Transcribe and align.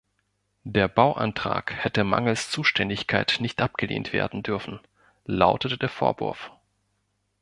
Der 0.63 0.87
Bauantrag 0.87 1.71
hätte 1.75 2.03
mangels 2.03 2.49
Zuständigkeit 2.49 3.37
nicht 3.39 3.61
abgelehnt 3.61 4.13
werden 4.13 4.41
dürfen, 4.41 4.79
lautete 5.25 5.77
der 5.77 5.89
Vorwurf. 5.89 6.49